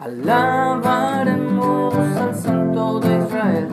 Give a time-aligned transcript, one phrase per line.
[0.00, 3.66] Alabaremos al Santo de Israel,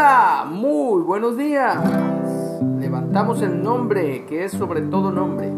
[0.00, 1.76] Hola, muy buenos días.
[2.78, 5.48] Levantamos el nombre que es sobre todo nombre,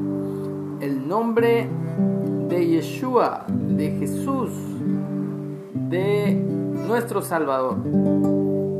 [0.80, 1.68] el nombre
[2.48, 4.48] de Yeshua, de Jesús,
[5.74, 6.42] de
[6.88, 7.76] nuestro Salvador.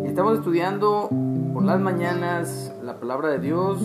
[0.06, 1.10] Estamos estudiando
[1.52, 3.82] por las mañanas la palabra de Dios.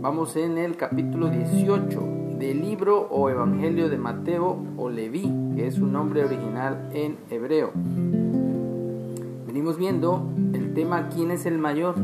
[0.00, 2.00] Vamos en el capítulo 18
[2.38, 7.72] del libro o Evangelio de Mateo o Leví, que es su nombre original en hebreo.
[9.52, 11.94] Venimos viendo el tema ¿quién es el mayor?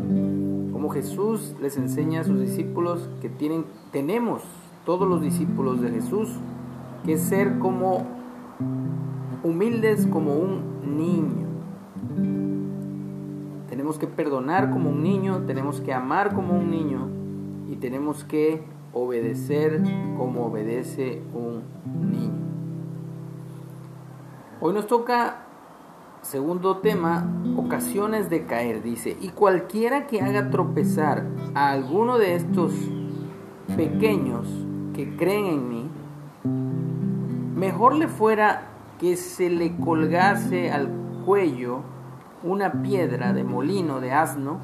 [0.71, 4.43] Como Jesús les enseña a sus discípulos que tienen, tenemos
[4.85, 6.29] todos los discípulos de Jesús
[7.07, 8.07] que ser como
[9.43, 11.47] humildes como un niño.
[13.71, 17.09] Tenemos que perdonar como un niño, tenemos que amar como un niño
[17.67, 18.61] y tenemos que
[18.93, 19.83] obedecer
[20.19, 21.63] como obedece un
[22.11, 22.29] niño.
[24.61, 25.47] Hoy nos toca,
[26.23, 31.25] segundo tema, ocasiones de caer, dice, y cualquiera que haga tropezar
[31.55, 32.73] a alguno de estos
[33.77, 34.47] pequeños
[34.95, 35.89] que creen en mí,
[37.57, 38.63] mejor le fuera
[38.99, 40.89] que se le colgase al
[41.25, 41.81] cuello
[42.43, 44.59] una piedra de molino de asno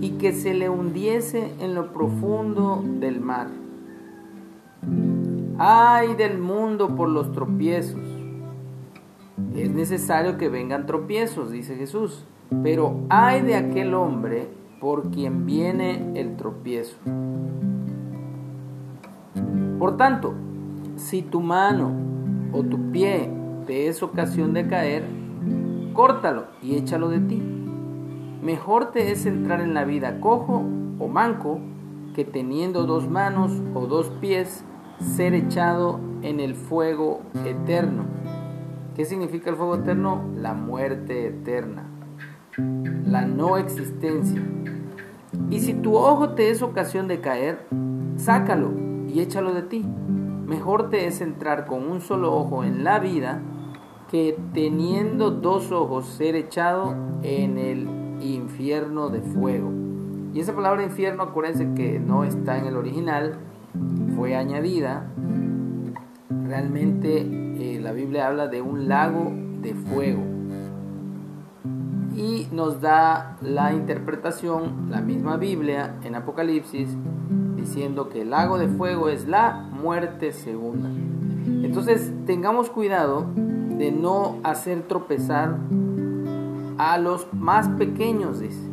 [0.00, 3.48] y que se le hundiese en lo profundo del mar.
[5.58, 8.09] Ay del mundo por los tropiezos.
[9.54, 12.24] Es necesario que vengan tropiezos, dice Jesús,
[12.62, 14.48] pero ay de aquel hombre
[14.80, 16.96] por quien viene el tropiezo.
[19.78, 20.34] Por tanto,
[20.96, 21.90] si tu mano
[22.52, 23.30] o tu pie
[23.66, 25.04] te es ocasión de caer,
[25.94, 27.42] córtalo y échalo de ti.
[28.42, 30.64] Mejor te es entrar en la vida cojo
[30.98, 31.60] o manco
[32.14, 34.64] que teniendo dos manos o dos pies
[34.98, 38.04] ser echado en el fuego eterno.
[38.94, 40.24] ¿Qué significa el fuego eterno?
[40.36, 41.84] La muerte eterna,
[43.06, 44.42] la no existencia.
[45.48, 47.66] Y si tu ojo te es ocasión de caer,
[48.16, 48.72] sácalo
[49.08, 49.84] y échalo de ti.
[50.46, 53.40] Mejor te es entrar con un solo ojo en la vida
[54.10, 57.88] que teniendo dos ojos ser echado en el
[58.20, 59.70] infierno de fuego.
[60.34, 63.38] Y esa palabra infierno, acuérdense que no está en el original,
[64.16, 65.06] fue añadida.
[66.44, 67.39] Realmente
[67.80, 69.32] la Biblia habla de un lago
[69.62, 70.22] de fuego.
[72.16, 76.88] Y nos da la interpretación, la misma Biblia en Apocalipsis,
[77.56, 80.88] diciendo que el lago de fuego es la muerte segunda.
[81.46, 85.56] Entonces tengamos cuidado de no hacer tropezar
[86.78, 88.68] a los más pequeños, dice.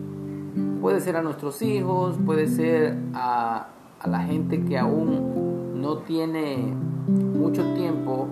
[0.81, 3.68] Puede ser a nuestros hijos, puede ser a,
[4.00, 6.74] a la gente que aún no tiene
[7.07, 8.28] mucho tiempo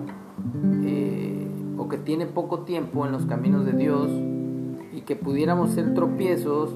[0.84, 1.48] eh,
[1.78, 4.10] o que tiene poco tiempo en los caminos de Dios
[4.92, 6.70] y que pudiéramos ser tropiezos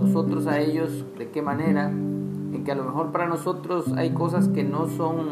[0.00, 1.88] nosotros a ellos, ¿de qué manera?
[1.88, 5.26] En que a lo mejor para nosotros hay cosas que no son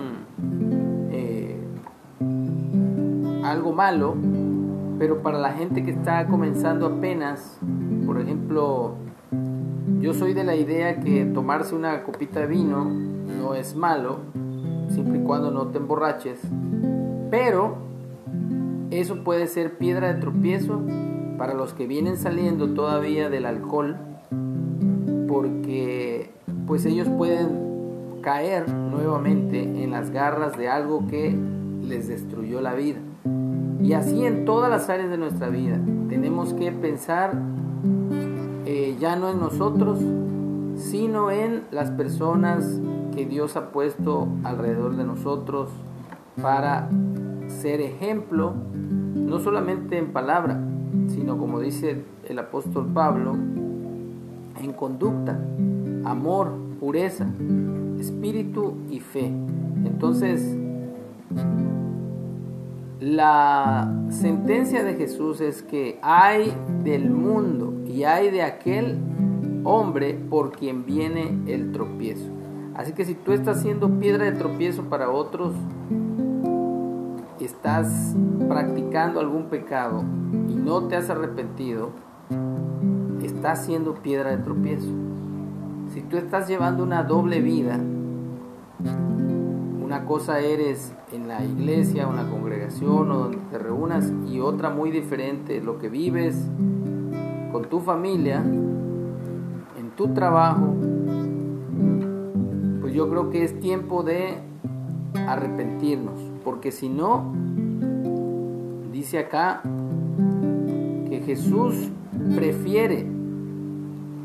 [1.10, 1.58] eh,
[3.44, 4.14] algo malo,
[4.98, 7.58] pero para la gente que está comenzando apenas,
[8.06, 8.94] por ejemplo,
[10.00, 14.18] yo soy de la idea que tomarse una copita de vino no es malo,
[14.88, 16.40] siempre y cuando no te emborraches,
[17.30, 17.76] pero
[18.90, 20.80] eso puede ser piedra de tropiezo
[21.38, 23.96] para los que vienen saliendo todavía del alcohol,
[25.28, 26.30] porque
[26.66, 31.34] pues ellos pueden caer nuevamente en las garras de algo que
[31.82, 32.98] les destruyó la vida.
[33.82, 35.78] Y así en todas las áreas de nuestra vida.
[36.08, 37.32] Tenemos que pensar
[38.66, 39.98] eh, ya no en nosotros,
[40.76, 42.80] sino en las personas
[43.14, 45.70] que Dios ha puesto alrededor de nosotros
[46.40, 46.88] para
[47.48, 48.54] ser ejemplo,
[49.14, 50.60] no solamente en palabra,
[51.08, 55.38] sino como dice el apóstol Pablo, en conducta,
[56.04, 57.26] amor, pureza,
[57.98, 59.32] espíritu y fe.
[59.84, 60.56] Entonces,
[63.00, 66.52] La sentencia de Jesús es que hay
[66.84, 68.98] del mundo y hay de aquel
[69.64, 72.39] hombre por quien viene el tropiezo.
[72.74, 75.54] Así que si tú estás siendo piedra de tropiezo para otros,
[77.44, 78.14] estás
[78.48, 80.02] practicando algún pecado
[80.48, 81.90] y no te has arrepentido,
[83.22, 84.90] estás siendo piedra de tropiezo.
[85.92, 87.78] Si tú estás llevando una doble vida,
[89.82, 94.90] una cosa eres en la iglesia, una congregación o donde te reúnas y otra muy
[94.90, 96.36] diferente, lo que vives
[97.52, 100.74] con tu familia, en tu trabajo,
[102.90, 104.38] pues yo creo que es tiempo de
[105.14, 107.32] arrepentirnos, porque si no,
[108.90, 109.62] dice acá
[111.08, 111.88] que Jesús
[112.34, 113.06] prefiere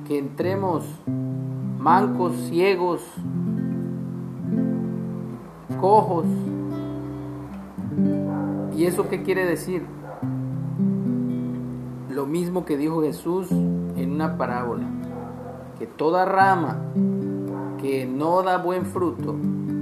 [0.08, 0.84] que entremos
[1.78, 3.04] mancos, ciegos,
[5.80, 6.26] cojos.
[8.76, 9.86] ¿Y eso qué quiere decir?
[12.10, 14.88] Lo mismo que dijo Jesús en una parábola,
[15.78, 16.80] que toda rama
[17.86, 19.36] que no da buen fruto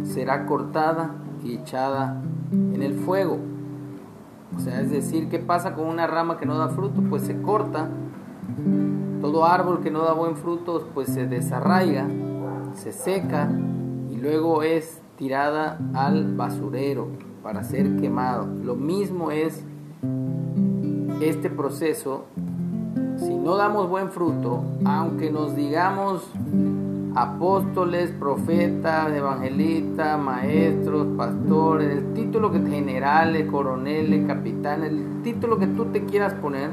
[0.03, 2.21] será cortada y echada
[2.51, 3.37] en el fuego.
[4.57, 7.01] O sea, es decir, ¿qué pasa con una rama que no da fruto?
[7.09, 7.87] Pues se corta.
[9.21, 12.05] Todo árbol que no da buen fruto, pues se desarraiga,
[12.73, 13.49] se seca
[14.11, 17.07] y luego es tirada al basurero
[17.41, 18.47] para ser quemado.
[18.65, 19.63] Lo mismo es
[21.21, 22.25] este proceso.
[23.15, 26.29] Si no damos buen fruto, aunque nos digamos
[27.15, 35.85] apóstoles, profetas, evangelistas, maestros, pastores, el título que generales, coroneles, capitanes, el título que tú
[35.85, 36.71] te quieras poner,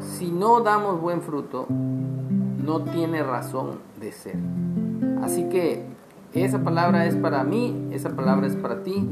[0.00, 4.36] si no damos buen fruto, no tiene razón de ser.
[5.22, 5.84] Así que
[6.32, 9.06] esa palabra es para mí, esa palabra es para ti.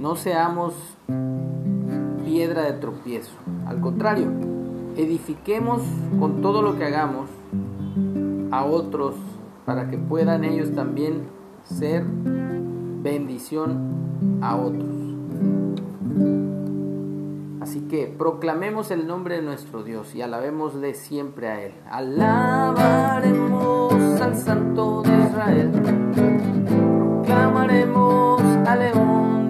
[0.00, 0.74] No seamos
[2.24, 3.32] piedra de tropiezo.
[3.66, 4.30] Al contrario,
[4.96, 5.82] edifiquemos
[6.18, 7.28] con todo lo que hagamos
[8.50, 9.14] a otros
[9.64, 11.22] para que puedan ellos también
[11.64, 12.04] ser
[13.02, 14.94] bendición a otros.
[17.60, 21.72] Así que proclamemos el nombre de nuestro Dios y alabémosle siempre a Él.
[21.90, 25.72] Alabaremos al Santo de Israel,
[27.24, 29.45] proclamaremos al León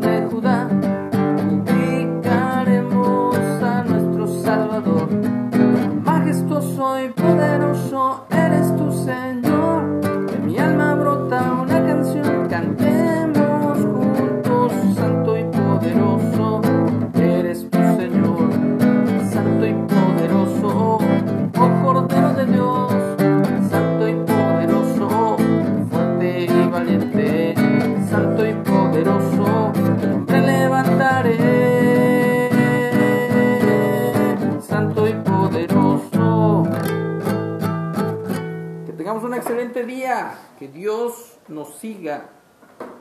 [39.37, 42.31] excelente día, que Dios nos siga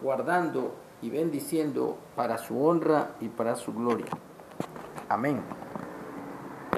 [0.01, 4.07] guardando y bendiciendo para su honra y para su gloria.
[5.09, 5.41] Amén.